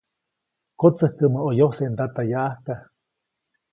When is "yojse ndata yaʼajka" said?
1.59-2.73